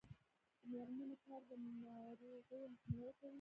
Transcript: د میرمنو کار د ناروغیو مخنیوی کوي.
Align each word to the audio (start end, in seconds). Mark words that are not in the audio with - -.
د 0.59 0.61
میرمنو 0.69 1.15
کار 1.25 1.41
د 1.49 1.51
ناروغیو 1.83 2.71
مخنیوی 2.73 3.13
کوي. 3.19 3.29